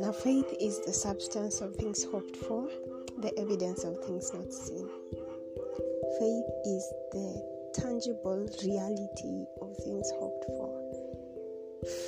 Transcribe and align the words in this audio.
Now, 0.00 0.10
faith 0.10 0.52
is 0.58 0.80
the 0.80 0.92
substance 0.92 1.60
of 1.60 1.76
things 1.76 2.02
hoped 2.02 2.36
for, 2.36 2.68
the 3.20 3.32
evidence 3.38 3.84
of 3.84 4.02
things 4.04 4.32
not 4.34 4.52
seen. 4.52 4.88
Faith 6.18 6.44
is 6.64 6.92
the 7.12 7.70
tangible 7.74 8.48
reality 8.64 9.46
of 9.62 9.76
things 9.84 10.10
hoped 10.18 10.44
for. 10.46 10.74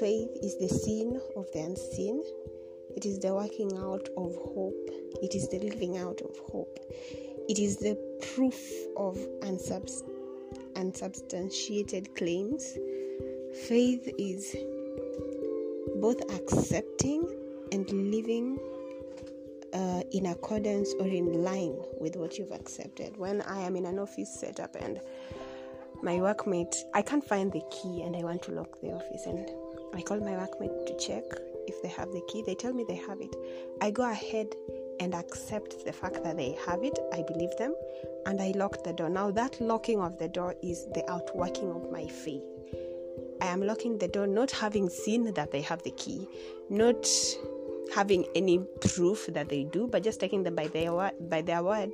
Faith 0.01 0.31
is 0.43 0.59
the 0.59 0.69
seen 0.69 1.21
of 1.37 1.47
the 1.53 1.61
unseen. 1.61 2.25
It 2.97 3.07
is 3.07 3.21
the 3.21 3.33
working 3.33 3.71
out 3.79 4.09
of 4.17 4.35
hope. 4.35 4.91
It 5.23 5.37
is 5.37 5.49
the 5.49 5.61
living 5.61 5.97
out 5.97 6.21
of 6.23 6.37
hope. 6.51 6.77
It 7.49 7.61
is 7.61 7.77
the 7.77 7.97
proof 8.35 8.61
of 8.97 9.17
unsubs- 9.43 10.03
unsubstantiated 10.81 12.15
claims. 12.17 12.79
Faith 13.69 14.09
is 14.19 14.57
both 16.01 16.21
accepting 16.33 17.29
and 17.73 17.91
living 18.11 18.59
uh, 19.75 20.03
in 20.13 20.27
accordance 20.27 20.95
or 20.99 21.07
in 21.07 21.45
line 21.45 21.77
with 22.01 22.17
what 22.17 22.39
you've 22.39 22.53
accepted. 22.53 23.17
When 23.17 23.43
I 23.43 23.61
am 23.61 23.77
in 23.77 23.85
an 23.85 23.99
office 23.99 24.33
setup 24.41 24.75
and 24.77 25.01
my 26.03 26.15
workmate, 26.15 26.75
I 26.95 27.03
can't 27.03 27.25
find 27.25 27.53
the 27.53 27.63
key 27.71 28.03
and 28.03 28.17
I 28.17 28.21
want 28.21 28.43
to 28.45 28.53
lock 28.53 28.81
the 28.81 28.93
office, 28.93 29.27
and 29.27 29.51
I 29.95 30.01
call 30.01 30.19
my 30.21 30.33
workmate 30.33 30.87
to 30.87 30.97
check 30.97 31.25
if 31.67 31.83
they 31.83 31.89
have 31.89 32.11
the 32.13 32.23
key. 32.29 32.43
They 32.43 32.55
tell 32.55 32.73
me 32.73 32.85
they 32.89 32.97
have 32.97 33.21
it. 33.21 33.35
I 33.83 33.91
go 33.91 34.11
ahead 34.11 34.55
and 35.01 35.15
accept 35.15 35.85
the 35.85 35.93
fact 35.93 36.23
that 36.23 36.37
they 36.37 36.57
have 36.67 36.85
it. 36.85 36.99
I 37.13 37.23
believe 37.23 37.57
them 37.57 37.75
and 38.27 38.41
I 38.41 38.53
lock 38.55 38.85
the 38.85 38.93
door. 38.93 39.09
Now, 39.09 39.31
that 39.33 39.61
locking 39.61 40.01
of 40.01 40.19
the 40.19 40.29
door 40.29 40.55
is 40.63 40.87
the 40.95 41.11
outworking 41.11 41.71
of 41.71 41.91
my 41.91 42.07
faith. 42.07 42.45
I 43.41 43.47
am 43.47 43.63
locking 43.63 43.99
the 43.99 44.09
door, 44.09 44.27
not 44.27 44.51
having 44.51 44.91
seen 44.91 45.33
that 45.33 45.51
they 45.51 45.63
have 45.63 45.83
the 45.83 45.93
key, 45.93 46.29
not 46.69 47.09
having 47.95 48.27
any 48.35 48.59
proof 48.81 49.27
that 49.29 49.49
they 49.49 49.65
do, 49.65 49.89
but 49.89 50.05
just 50.05 50.21
taking 50.21 50.43
them 50.43 50.55
by 50.55 50.69
their 50.69 51.13
by 51.29 51.41
their 51.41 51.63
word. 51.63 51.91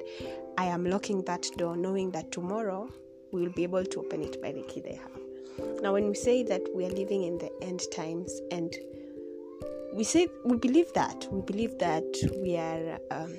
I 0.59 0.65
am 0.65 0.85
locking 0.85 1.23
that 1.23 1.47
door, 1.57 1.77
knowing 1.77 2.11
that 2.11 2.33
tomorrow 2.33 2.91
we 3.33 3.43
will 3.43 3.53
be 3.53 3.63
able 3.63 3.85
to 3.85 4.01
open 4.01 4.23
it 4.23 4.43
by 4.43 4.53
the 4.53 4.63
key 4.63 4.81
they 4.81 4.95
have. 4.95 5.81
Now, 5.81 5.93
when 5.93 6.09
we 6.09 6.15
say 6.15 6.43
that 6.43 6.63
we 6.75 6.85
are 6.85 6.91
living 6.91 7.23
in 7.23 7.39
the 7.39 7.51
end 7.63 7.83
times, 7.93 8.41
and 8.51 8.75
we 9.97 10.05
say 10.05 10.29
we 10.45 10.59
believe 10.59 10.93
that 10.93 11.27
we 11.31 11.41
believe 11.41 11.79
that 11.79 12.05
we 12.43 12.57
are 12.57 12.99
um, 13.11 13.39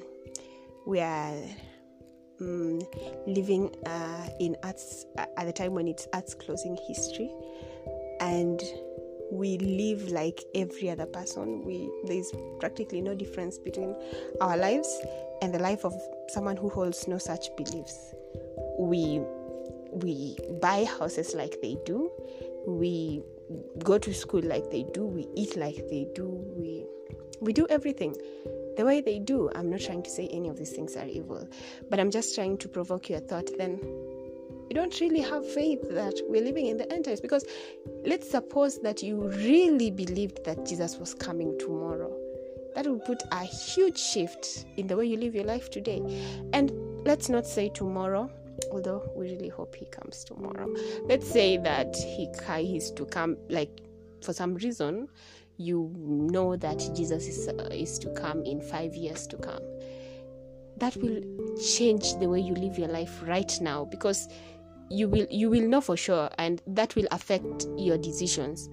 we 0.88 1.00
are 1.00 1.38
um, 2.41 2.81
living 3.27 3.75
uh, 3.86 4.27
in 4.39 4.55
arts 4.63 5.05
at 5.17 5.45
the 5.45 5.53
time 5.53 5.73
when 5.73 5.88
it's 5.88 6.08
arts 6.13 6.33
closing 6.33 6.75
history. 6.88 7.31
And 8.19 8.59
we 9.31 9.59
live 9.59 10.09
like 10.09 10.44
every 10.55 10.89
other 10.89 11.05
person. 11.05 11.63
We 11.63 11.91
there's 12.05 12.31
practically 12.59 13.02
no 13.02 13.13
difference 13.13 13.59
between 13.59 13.95
our 14.41 14.58
lives 14.58 14.89
and 15.44 15.53
the 15.53 15.59
life 15.59 15.85
of 15.85 15.94
someone 16.30 16.58
who 16.58 16.69
holds 16.69 17.08
no 17.08 17.19
such 17.19 17.55
beliefs. 17.55 18.16
We 18.80 19.22
we 19.91 20.38
buy 20.59 20.85
houses 20.85 21.35
like 21.35 21.61
they 21.61 21.78
do. 21.85 22.11
We 22.66 23.22
go 23.84 23.98
to 23.98 24.14
school 24.14 24.42
like 24.42 24.70
they 24.72 24.86
do 24.94 25.06
we 25.06 25.28
eat 25.36 25.56
like 25.56 25.88
they 25.90 26.08
do 26.14 26.28
we 26.56 26.86
we 27.40 27.53
do 27.53 27.66
everything 27.70 28.16
the 28.76 28.86
way 28.86 29.02
they 29.02 29.20
do 29.20 29.50
i'm 29.56 29.70
not 29.70 29.80
trying 29.80 30.03
to 30.03 30.09
say 30.09 30.28
any 30.28 30.50
of 30.50 30.58
these 30.58 30.72
things 30.72 30.95
are 30.95 31.06
evil 31.06 31.48
but 31.90 32.00
i'm 32.00 32.12
just 32.12 32.36
trying 32.36 32.58
to 32.58 32.68
provoke 32.68 33.09
your 33.09 33.20
thought 33.20 33.50
then 33.58 33.80
you 34.70 34.75
don't 34.75 35.00
really 35.00 35.22
have 35.22 35.50
faith 35.50 35.81
that 35.92 36.14
we're 36.28 36.44
living 36.44 36.68
in 36.68 36.78
the 36.78 36.92
end 36.92 37.06
times 37.06 37.22
because 37.22 37.45
let's 38.06 38.30
suppose 38.30 38.80
that 38.80 39.02
you 39.02 39.30
really 39.30 39.90
believed 39.90 40.44
that 40.44 40.66
Jesus 40.66 40.98
was 40.98 41.14
coming 41.14 41.58
tomorrow. 41.58 42.14
That 42.75 42.86
would 42.86 43.06
put 43.06 43.23
a 43.31 43.44
huge 43.44 43.98
shift 43.98 44.66
in 44.75 44.88
the 44.88 44.97
way 44.97 45.06
you 45.06 45.18
live 45.18 45.34
your 45.34 45.46
life 45.46 45.69
today. 45.69 46.02
And 46.53 46.72
let's 47.06 47.29
not 47.29 47.47
say 47.47 47.69
tomorrow, 47.69 48.29
although 48.72 49.12
we 49.16 49.31
really 49.31 49.50
hope 49.50 49.75
he 49.75 49.85
comes 49.85 50.23
tomorrow. 50.23 50.73
Let's 51.03 51.29
say 51.29 51.57
that 51.57 51.95
he 51.95 52.29
is 52.75 52.91
to 52.91 53.06
come, 53.06 53.38
like 53.50 53.81
for 54.23 54.34
some 54.34 54.56
reason, 54.56 55.07
you 55.57 55.91
know 55.95 56.56
that 56.56 56.79
Jesus 56.96 57.28
is, 57.28 57.47
uh, 57.47 57.69
is 57.72 57.97
to 58.00 58.13
come 58.13 58.44
in 58.44 58.62
five 58.62 58.96
years 58.96 59.25
to 59.28 59.38
come. 59.38 59.62
That 60.78 60.96
will 60.97 61.22
change 61.75 62.16
the 62.19 62.29
way 62.29 62.40
you 62.40 62.53
live 62.53 62.78
your 62.78 62.90
life 62.90 63.22
right 63.25 63.51
now 63.62 63.85
because 63.85 64.28
you 64.90 65.09
will 65.09 65.28
you 65.29 65.50
will 65.50 65.67
know 65.67 65.81
for 65.81 65.97
sure 65.97 66.29
and 66.38 66.62
that 66.67 66.96
will 66.96 67.07
affect 67.12 67.66
your 67.78 67.97
decisions 67.97 68.69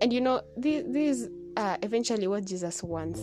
and 0.00 0.12
you 0.12 0.20
know 0.20 0.40
this, 0.56 0.84
this 0.88 1.28
uh, 1.56 1.76
eventually 1.82 2.26
what 2.26 2.44
jesus 2.44 2.82
wants 2.82 3.20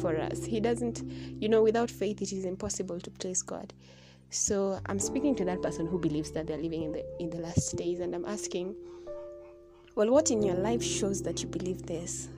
for 0.00 0.16
us 0.16 0.44
he 0.44 0.60
doesn't 0.60 1.02
you 1.40 1.48
know 1.48 1.62
without 1.62 1.90
faith 1.90 2.22
it 2.22 2.32
is 2.32 2.44
impossible 2.44 3.00
to 3.00 3.10
please 3.10 3.42
god 3.42 3.72
so 4.30 4.80
i'm 4.86 4.98
speaking 4.98 5.34
to 5.34 5.44
that 5.44 5.62
person 5.62 5.86
who 5.86 5.98
believes 5.98 6.30
that 6.30 6.46
they're 6.46 6.58
living 6.58 6.82
in 6.82 6.92
the 6.92 7.04
in 7.20 7.30
the 7.30 7.38
last 7.38 7.76
days 7.76 8.00
and 8.00 8.14
i'm 8.14 8.24
asking 8.24 8.74
well 9.94 10.10
what 10.10 10.30
in 10.30 10.42
your 10.42 10.56
life 10.56 10.82
shows 10.82 11.22
that 11.22 11.42
you 11.42 11.48
believe 11.48 11.86
this 11.86 12.28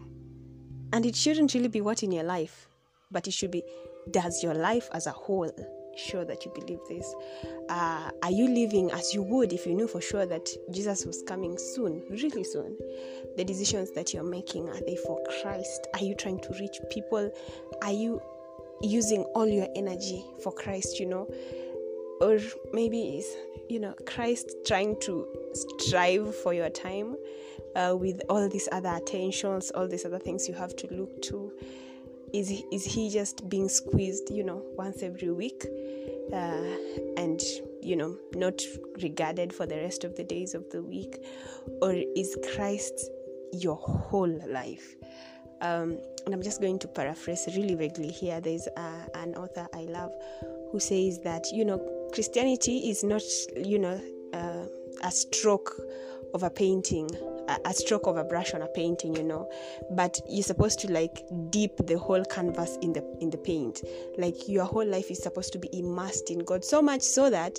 and 0.93 1.05
it 1.07 1.17
shouldn't 1.17 1.53
really 1.55 1.69
be 1.69 1.81
what 1.81 2.03
in 2.03 2.13
your 2.13 2.25
life 2.25 2.69
but 3.11 3.27
it 3.27 3.33
should 3.33 3.51
be 3.51 3.63
does 4.11 4.43
your 4.43 4.55
life 4.55 4.89
as 4.93 5.07
a 5.07 5.13
whole 5.13 5.51
show 5.97 6.25
that 6.25 6.45
you 6.45 6.53
believe 6.55 6.81
this? 6.89 7.15
Uh, 7.69 8.11
are 8.23 8.31
you 8.31 8.49
living 8.49 8.91
as 8.93 9.15
you 9.15 9.23
would 9.23 9.53
if 9.53 9.67
you 9.67 9.75
knew 9.75 9.89
for 9.89 10.01
sure 10.01 10.27
that 10.27 10.49
Jesus 10.71 11.05
was 11.05 11.23
coming 11.23 11.59
soon, 11.59 12.03
really 12.11 12.45
soon? 12.45 12.77
The 13.37 13.45
decisions 13.45 13.91
that 13.93 14.13
you're 14.13 14.23
making 14.29 14.69
are 14.69 14.81
they 14.81 14.97
for 14.97 15.21
Christ? 15.41 15.87
Are 15.95 16.01
you 16.01 16.15
trying 16.15 16.41
to 16.41 16.53
reach 16.61 16.79
people? 16.91 17.31
Are 17.83 17.93
you 17.93 18.21
using 18.83 19.23
all 19.35 19.49
your 19.49 19.69
energy 19.75 20.25
for 20.43 20.53
Christ, 20.53 21.01
you 21.01 21.07
know? 21.07 21.29
Or 22.21 22.39
maybe 22.73 23.19
is 23.19 23.27
you 23.69 23.81
know 23.81 23.95
Christ 24.07 24.51
trying 24.67 24.99
to 25.01 25.27
strive 25.53 26.35
for 26.37 26.55
your 26.55 26.71
time 26.71 27.17
uh, 27.75 27.95
with 27.99 28.21
all 28.29 28.49
these 28.49 28.69
other 28.73 28.95
attentions, 28.95 29.71
all 29.71 29.87
these 29.89 30.05
other 30.05 30.19
things 30.19 30.49
you 30.49 30.55
have 30.55 30.75
to 30.77 30.87
look 30.95 31.21
to 31.23 31.53
is 32.33 32.51
is 32.73 32.85
he 32.85 33.11
just 33.11 33.49
being 33.49 33.69
squeezed 33.69 34.31
you 34.31 34.45
know 34.45 34.63
once 34.77 35.03
every 35.03 35.31
week 35.31 35.65
uh, 36.33 36.77
and 37.17 37.41
you 37.83 37.97
know 37.97 38.17
not 38.35 38.61
regarded 39.03 39.53
for 39.53 39.67
the 39.67 39.77
rest 39.77 40.05
of 40.05 40.17
the 40.17 40.25
days 40.25 40.55
of 40.55 40.69
the 40.71 40.83
week? 40.83 41.25
Or 41.83 41.93
is 41.93 42.37
christ 42.55 43.11
your 43.53 43.77
whole 43.77 44.41
life? 44.49 44.97
Um, 45.61 45.99
and 46.25 46.35
i'm 46.35 46.43
just 46.43 46.61
going 46.61 46.79
to 46.81 46.89
paraphrase 46.89 47.49
really 47.57 47.75
vaguely 47.75 48.09
here. 48.09 48.41
There's 48.41 48.69
uh, 48.77 49.07
an 49.15 49.35
author 49.37 49.69
i 49.73 49.83
love 49.83 50.13
who 50.73 50.81
says 50.81 51.21
that 51.23 51.47
you 51.53 51.65
know 51.65 51.79
christianity 52.13 52.91
is 52.91 53.03
not 53.05 53.23
you 53.57 53.79
know 53.79 54.01
uh, 54.33 54.67
a 55.03 55.11
stroke 55.11 55.75
of 56.35 56.43
a 56.43 56.51
painting 56.51 57.09
a, 57.65 57.73
stroke 57.73 58.07
of 58.07 58.17
a 58.17 58.25
brush 58.25 58.55
on 58.55 58.63
a 58.63 58.67
painting 58.69 59.15
you 59.15 59.23
know. 59.23 59.49
But 59.93 60.21
you're 60.29 60.43
supposed 60.43 60.79
to 60.81 60.93
like 60.93 61.25
dip 61.51 61.87
the 61.87 61.99
whole 61.99 62.25
canvas 62.25 62.77
in 62.83 62.93
the 62.93 63.05
in 63.21 63.31
the 63.31 63.39
paint. 63.39 63.83
Like 64.19 64.49
your 64.49 64.65
whole 64.65 64.87
life 64.87 65.11
is 65.11 65.23
supposed 65.23 65.53
to 65.53 65.59
be 65.59 65.69
immersed 65.73 66.31
in 66.31 66.41
god 66.41 66.65
so 66.65 66.83
much 66.83 67.03
so 67.03 67.31
that 67.31 67.59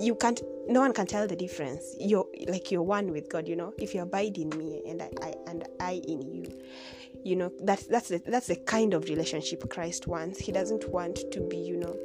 you 0.00 0.14
can't 0.14 0.40
no 0.68 0.80
one 0.80 0.92
can 0.92 1.06
tell 1.06 1.26
the 1.26 1.36
difference. 1.36 1.96
You're 1.98 2.26
like 2.48 2.70
you're 2.70 2.82
one 2.82 3.10
with 3.10 3.28
god 3.28 3.48
you 3.48 3.56
know. 3.56 3.72
If 3.78 3.94
you 3.94 4.02
abide 4.02 4.38
in 4.38 4.50
me 4.50 4.82
and 4.88 5.02
i, 5.02 5.10
I 5.22 5.34
and 5.46 5.68
i 5.80 6.00
in 6.06 6.22
you 6.22 6.44
you 7.24 7.36
know 7.36 7.50
that's 7.62 7.86
that's 7.86 8.08
the, 8.08 8.18
that's 8.26 8.48
the 8.48 8.56
kind 8.56 8.92
of 8.94 9.04
relationship 9.04 9.68
christ 9.70 10.06
wants. 10.06 10.38
He 10.38 10.52
doesn't 10.52 10.88
want 10.90 11.30
to 11.32 11.40
be 11.40 11.56
you 11.56 11.76
know 11.76 11.96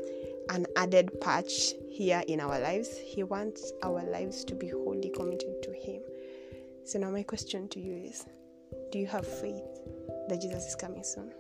an 0.49 0.65
added 0.75 1.09
patch 1.21 1.73
here 1.89 2.23
in 2.27 2.39
our 2.39 2.59
lives 2.59 2.97
he 2.97 3.23
wants 3.23 3.71
our 3.83 4.03
lives 4.03 4.43
to 4.43 4.55
be 4.55 4.67
wholly 4.67 5.11
committed 5.15 5.61
to 5.63 5.71
him 5.71 6.01
so 6.85 6.99
now 6.99 7.09
my 7.11 7.23
question 7.23 7.67
to 7.69 7.79
you 7.79 7.95
is 7.95 8.25
do 8.91 8.97
you 8.99 9.07
have 9.07 9.27
faith 9.27 9.63
that 10.27 10.41
Jesus 10.41 10.67
is 10.67 10.75
coming 10.75 11.03
soon? 11.03 11.31